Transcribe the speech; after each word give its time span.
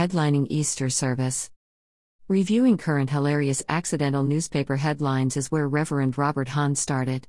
headlining 0.00 0.46
Easter 0.48 0.88
service. 0.88 1.50
Reviewing 2.26 2.78
current 2.78 3.10
hilarious 3.10 3.62
accidental 3.68 4.22
newspaper 4.22 4.76
headlines 4.76 5.36
is 5.36 5.50
where 5.50 5.68
Reverend 5.68 6.16
Robert 6.16 6.48
Hahn 6.48 6.74
started. 6.74 7.28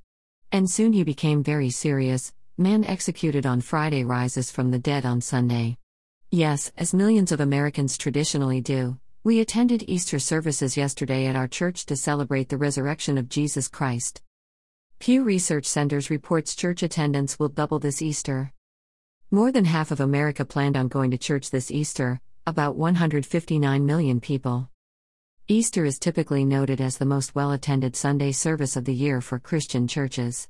And 0.54 0.70
soon 0.70 0.94
he 0.94 1.04
became 1.04 1.44
very 1.44 1.70
serious. 1.70 2.32
Man 2.58 2.86
executed 2.86 3.46
on 3.46 3.60
Friday 3.60 4.06
rises 4.06 4.52
from 4.52 4.72
the 4.72 4.80
dead 4.80 5.06
on 5.06 5.20
Sunday. 5.20 5.80
Yes, 6.30 6.72
as 6.78 6.94
millions 6.94 7.34
of 7.34 7.42
Americans 7.42 7.98
traditionally 7.98 8.62
do, 8.62 8.98
we 9.22 9.42
attended 9.42 9.84
Easter 9.90 10.18
services 10.18 10.78
yesterday 10.78 11.26
at 11.26 11.36
our 11.36 11.50
church 11.50 11.86
to 11.88 11.98
celebrate 11.98 12.48
the 12.48 12.58
resurrection 12.58 13.18
of 13.18 13.28
Jesus 13.28 13.68
Christ. 13.68 14.22
Pew 14.98 15.26
Research 15.26 15.66
Centers 15.66 16.10
reports 16.10 16.56
church 16.56 16.84
attendance 16.84 17.38
will 17.38 17.50
double 17.50 17.80
this 17.80 18.02
Easter. 18.02 18.54
More 19.30 19.52
than 19.52 19.66
half 19.66 19.92
of 19.92 20.00
America 20.00 20.46
planned 20.46 20.78
on 20.78 20.88
going 20.88 21.12
to 21.12 21.18
church 21.18 21.52
this 21.52 21.70
Easter, 21.70 22.22
about 22.52 22.76
159 22.76 23.86
million 23.86 24.20
people. 24.20 24.70
Easter 25.48 25.86
is 25.86 25.98
typically 25.98 26.44
noted 26.44 26.82
as 26.82 26.98
the 26.98 27.06
most 27.06 27.34
well 27.34 27.54
attended 27.54 27.96
Sunday 27.96 28.34
service 28.34 28.76
of 28.76 28.84
the 28.84 28.94
year 28.94 29.22
for 29.22 29.40
Christian 29.40 29.88
churches. 29.88 30.50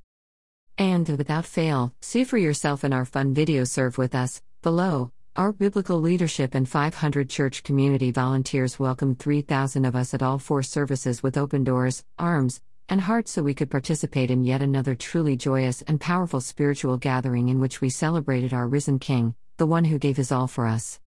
And, 0.79 1.07
without 1.07 1.45
fail, 1.45 1.93
see 2.01 2.23
for 2.23 2.39
yourself 2.39 2.83
in 2.83 2.91
our 2.91 3.05
fun 3.05 3.35
video 3.35 3.65
serve 3.65 3.99
with 3.99 4.15
us. 4.15 4.41
Below, 4.63 5.11
our 5.35 5.51
biblical 5.51 6.01
leadership 6.01 6.55
and 6.55 6.67
500 6.67 7.29
church 7.29 7.61
community 7.61 8.09
volunteers 8.09 8.79
welcomed 8.79 9.19
3,000 9.19 9.85
of 9.85 9.95
us 9.95 10.15
at 10.15 10.23
all 10.23 10.39
four 10.39 10.63
services 10.63 11.21
with 11.21 11.37
open 11.37 11.63
doors, 11.63 12.03
arms, 12.17 12.61
and 12.89 13.01
hearts 13.01 13.29
so 13.29 13.43
we 13.43 13.53
could 13.53 13.69
participate 13.69 14.31
in 14.31 14.43
yet 14.43 14.63
another 14.63 14.95
truly 14.95 15.37
joyous 15.37 15.83
and 15.83 16.01
powerful 16.01 16.41
spiritual 16.41 16.97
gathering 16.97 17.49
in 17.49 17.59
which 17.59 17.79
we 17.79 17.91
celebrated 17.91 18.53
our 18.53 18.67
risen 18.67 18.97
King, 18.97 19.35
the 19.57 19.67
one 19.67 19.85
who 19.85 19.99
gave 19.99 20.17
his 20.17 20.31
all 20.31 20.47
for 20.47 20.65
us. 20.65 20.99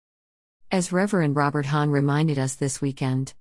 As 0.73 0.91
Reverend 0.91 1.35
Robert 1.35 1.67
Hahn 1.67 1.91
reminded 1.91 2.39
us 2.39 2.55
this 2.55 2.81
weekend, 2.81 3.35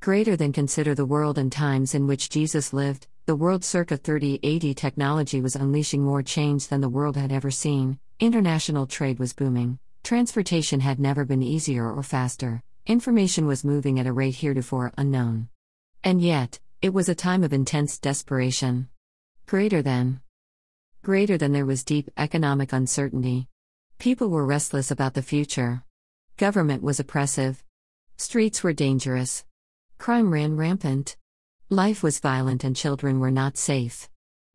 Greater 0.00 0.36
than 0.36 0.52
consider 0.52 0.94
the 0.94 1.06
world 1.06 1.38
and 1.38 1.50
times 1.50 1.94
in 1.94 2.06
which 2.06 2.28
Jesus 2.28 2.74
lived, 2.74 3.06
the 3.24 3.34
world 3.34 3.64
circa 3.64 3.96
30 3.96 4.40
AD 4.44 4.76
technology 4.76 5.40
was 5.40 5.56
unleashing 5.56 6.04
more 6.04 6.22
change 6.22 6.68
than 6.68 6.82
the 6.82 6.88
world 6.90 7.16
had 7.16 7.32
ever 7.32 7.50
seen, 7.50 7.98
international 8.18 8.86
trade 8.86 9.18
was 9.18 9.32
booming, 9.32 9.78
transportation 10.02 10.80
had 10.80 11.00
never 11.00 11.24
been 11.24 11.42
easier 11.42 11.90
or 11.90 12.02
faster, 12.02 12.62
information 12.86 13.46
was 13.46 13.64
moving 13.64 13.98
at 13.98 14.06
a 14.06 14.12
rate 14.12 14.34
heretofore 14.34 14.92
unknown. 14.98 15.48
And 16.04 16.20
yet, 16.20 16.60
it 16.82 16.92
was 16.92 17.08
a 17.08 17.14
time 17.14 17.42
of 17.42 17.54
intense 17.54 17.98
desperation. 17.98 18.90
Greater 19.46 19.80
than. 19.80 20.20
Greater 21.00 21.38
than 21.38 21.52
there 21.52 21.64
was 21.64 21.84
deep 21.84 22.10
economic 22.18 22.74
uncertainty. 22.74 23.48
People 23.98 24.28
were 24.28 24.44
restless 24.44 24.90
about 24.90 25.14
the 25.14 25.22
future. 25.22 25.84
Government 26.40 26.82
was 26.82 26.98
oppressive. 26.98 27.62
Streets 28.16 28.62
were 28.62 28.72
dangerous. 28.72 29.44
Crime 29.98 30.32
ran 30.32 30.56
rampant. 30.56 31.18
Life 31.68 32.02
was 32.02 32.18
violent 32.18 32.64
and 32.64 32.74
children 32.74 33.20
were 33.20 33.30
not 33.30 33.58
safe. 33.58 34.08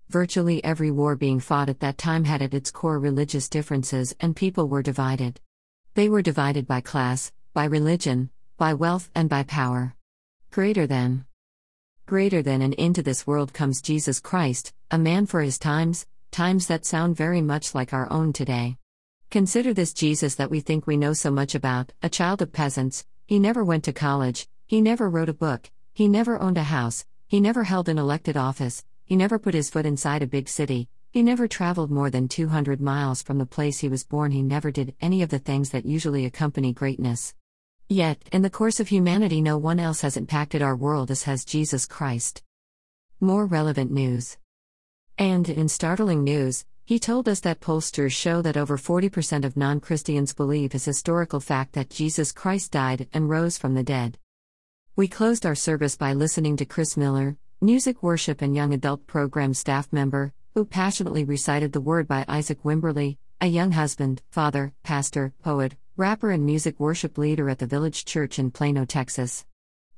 Virtually 0.09 0.63
every 0.63 0.89
war 0.89 1.15
being 1.15 1.39
fought 1.39 1.69
at 1.69 1.81
that 1.81 1.99
time 1.99 2.23
had 2.23 2.41
at 2.41 2.55
its 2.55 2.71
core 2.71 2.97
religious 2.97 3.47
differences, 3.47 4.15
and 4.19 4.35
people 4.35 4.67
were 4.67 4.81
divided. 4.81 5.39
They 5.93 6.09
were 6.09 6.23
divided 6.23 6.65
by 6.65 6.81
class, 6.81 7.31
by 7.53 7.65
religion, 7.65 8.31
by 8.57 8.73
wealth, 8.73 9.11
and 9.13 9.29
by 9.29 9.43
power. 9.43 9.93
Greater 10.49 10.87
than. 10.87 11.25
Greater 12.07 12.41
than 12.41 12.63
and 12.63 12.73
into 12.73 13.03
this 13.03 13.27
world 13.27 13.53
comes 13.53 13.79
Jesus 13.83 14.19
Christ, 14.19 14.73
a 14.89 14.97
man 14.97 15.27
for 15.27 15.43
his 15.43 15.59
times, 15.59 16.07
times 16.31 16.65
that 16.65 16.83
sound 16.83 17.15
very 17.15 17.41
much 17.41 17.75
like 17.75 17.93
our 17.93 18.11
own 18.11 18.33
today. 18.33 18.79
Consider 19.35 19.73
this 19.73 19.91
Jesus 19.91 20.35
that 20.35 20.49
we 20.49 20.61
think 20.61 20.87
we 20.87 20.95
know 20.95 21.11
so 21.11 21.29
much 21.29 21.55
about, 21.55 21.91
a 22.01 22.07
child 22.07 22.41
of 22.41 22.53
peasants, 22.53 23.05
he 23.27 23.37
never 23.37 23.65
went 23.65 23.83
to 23.83 23.91
college, 23.91 24.47
he 24.65 24.79
never 24.79 25.09
wrote 25.09 25.27
a 25.27 25.33
book, 25.33 25.69
he 25.93 26.07
never 26.07 26.39
owned 26.39 26.57
a 26.57 26.63
house, 26.63 27.05
he 27.27 27.41
never 27.41 27.65
held 27.65 27.89
an 27.89 27.97
elected 27.97 28.37
office, 28.37 28.85
he 29.03 29.17
never 29.17 29.37
put 29.37 29.53
his 29.53 29.69
foot 29.69 29.85
inside 29.85 30.23
a 30.23 30.25
big 30.25 30.47
city, 30.47 30.87
he 31.11 31.21
never 31.21 31.49
traveled 31.49 31.91
more 31.91 32.09
than 32.09 32.29
200 32.29 32.79
miles 32.79 33.21
from 33.21 33.37
the 33.37 33.45
place 33.45 33.79
he 33.79 33.89
was 33.89 34.05
born, 34.05 34.31
he 34.31 34.41
never 34.41 34.71
did 34.71 34.95
any 35.01 35.21
of 35.21 35.27
the 35.27 35.39
things 35.39 35.71
that 35.71 35.85
usually 35.85 36.23
accompany 36.23 36.71
greatness. 36.71 37.33
Yet, 37.89 38.23
in 38.31 38.41
the 38.41 38.49
course 38.49 38.79
of 38.79 38.87
humanity, 38.87 39.41
no 39.41 39.57
one 39.57 39.81
else 39.81 39.99
has 39.99 40.15
impacted 40.15 40.61
our 40.61 40.77
world 40.77 41.11
as 41.11 41.23
has 41.23 41.43
Jesus 41.43 41.85
Christ. 41.85 42.41
More 43.19 43.45
relevant 43.45 43.91
news. 43.91 44.37
And, 45.17 45.49
in 45.49 45.67
startling 45.67 46.23
news, 46.23 46.63
he 46.87 46.99
told 46.99 47.27
us 47.27 47.39
that 47.39 47.59
pollsters 47.59 48.11
show 48.11 48.43
that 48.43 48.55
over 48.55 48.77
40% 48.77 49.43
of 49.43 49.57
non 49.57 49.79
Christians 49.79 50.35
believe 50.35 50.71
his 50.71 50.85
historical 50.85 51.39
fact 51.39 51.73
that 51.73 51.89
Jesus 51.89 52.31
Christ 52.31 52.71
died 52.71 53.07
and 53.11 53.27
rose 53.27 53.57
from 53.57 53.73
the 53.73 53.81
dead. 53.81 54.19
We 54.95 55.07
closed 55.07 55.47
our 55.47 55.55
service 55.55 55.97
by 55.97 56.13
listening 56.13 56.57
to 56.57 56.65
Chris 56.65 56.95
Miller, 56.95 57.37
music 57.59 58.03
worship 58.03 58.43
and 58.43 58.55
young 58.55 58.71
adult 58.71 59.07
program 59.07 59.55
staff 59.55 59.91
member, 59.91 60.31
who 60.53 60.63
passionately 60.63 61.23
recited 61.23 61.73
the 61.73 61.81
word 61.81 62.07
by 62.07 62.23
Isaac 62.27 62.61
Wimberly, 62.61 63.17
a 63.41 63.47
young 63.47 63.71
husband, 63.71 64.21
father, 64.29 64.71
pastor, 64.83 65.33
poet, 65.41 65.75
rapper, 65.97 66.29
and 66.29 66.45
music 66.45 66.79
worship 66.79 67.17
leader 67.17 67.49
at 67.49 67.57
the 67.57 67.65
Village 67.65 68.05
Church 68.05 68.37
in 68.37 68.51
Plano, 68.51 68.85
Texas. 68.85 69.43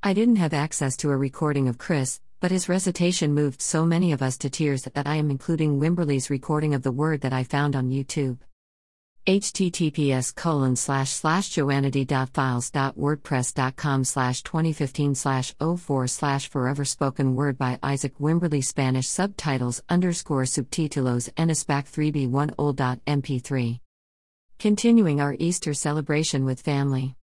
I 0.01 0.13
didn't 0.13 0.37
have 0.37 0.53
access 0.53 0.95
to 0.97 1.09
a 1.09 1.17
recording 1.17 1.67
of 1.67 1.77
Chris, 1.77 2.21
but 2.39 2.51
his 2.51 2.69
recitation 2.69 3.33
moved 3.33 3.61
so 3.61 3.85
many 3.85 4.11
of 4.11 4.21
us 4.21 4.37
to 4.37 4.49
tears 4.49 4.83
that 4.83 5.07
I 5.07 5.15
am 5.15 5.31
including 5.31 5.79
Wimberly's 5.79 6.29
recording 6.29 6.73
of 6.73 6.83
the 6.83 6.91
word 6.91 7.21
that 7.21 7.33
I 7.33 7.43
found 7.43 7.75
on 7.75 7.89
YouTube 7.89 8.37
https 9.27 10.33
colon 10.33 10.75
slash 10.77 11.09
slash 11.09 11.49
joannady.files.wordpress.com 11.49 14.03
slash 14.05 14.41
2015 14.41 15.15
slash 15.15 15.53
04 15.59 16.07
slash 16.07 16.49
forever 16.49 16.85
spoken 16.85 17.35
word 17.35 17.57
by 17.57 17.77
Isaac 17.83 18.17
Wimberly 18.19 18.63
Spanish 18.63 19.09
subtitles 19.09 19.83
underscore 19.89 20.43
subtítulos 20.43 21.29
en 21.35 21.49
espac 21.49 21.91
3b1 21.91 22.53
old.mp3. 22.57 23.81
Continuing 24.59 25.19
our 25.19 25.35
Easter 25.37 25.73
celebration 25.73 26.45
with 26.45 26.61
family. 26.61 27.16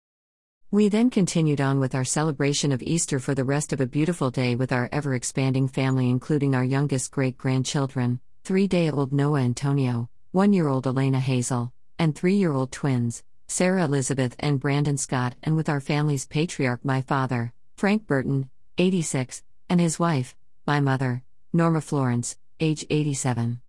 We 0.74 0.88
then 0.88 1.08
continued 1.08 1.60
on 1.60 1.78
with 1.78 1.94
our 1.94 2.04
celebration 2.04 2.72
of 2.72 2.82
Easter 2.82 3.20
for 3.20 3.32
the 3.32 3.44
rest 3.44 3.72
of 3.72 3.80
a 3.80 3.86
beautiful 3.86 4.32
day 4.32 4.56
with 4.56 4.72
our 4.72 4.88
ever 4.90 5.14
expanding 5.14 5.68
family, 5.68 6.10
including 6.10 6.52
our 6.52 6.64
youngest 6.64 7.12
great 7.12 7.38
grandchildren, 7.38 8.18
three 8.42 8.66
day 8.66 8.90
old 8.90 9.12
Noah 9.12 9.42
Antonio, 9.42 10.10
one 10.32 10.52
year 10.52 10.66
old 10.66 10.88
Elena 10.88 11.20
Hazel, 11.20 11.72
and 11.96 12.12
three 12.12 12.34
year 12.34 12.52
old 12.52 12.72
twins, 12.72 13.22
Sarah 13.46 13.84
Elizabeth 13.84 14.34
and 14.40 14.58
Brandon 14.58 14.96
Scott, 14.96 15.36
and 15.44 15.54
with 15.54 15.68
our 15.68 15.78
family's 15.78 16.26
patriarch, 16.26 16.84
my 16.84 17.02
father, 17.02 17.52
Frank 17.76 18.08
Burton, 18.08 18.50
86, 18.76 19.44
and 19.68 19.80
his 19.80 20.00
wife, 20.00 20.34
my 20.66 20.80
mother, 20.80 21.22
Norma 21.52 21.82
Florence, 21.82 22.36
age 22.58 22.84
87. 22.90 23.60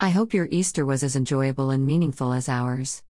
I 0.00 0.08
hope 0.08 0.32
your 0.32 0.48
Easter 0.50 0.86
was 0.86 1.02
as 1.02 1.14
enjoyable 1.14 1.68
and 1.68 1.86
meaningful 1.86 2.32
as 2.32 2.48
ours. 2.48 3.00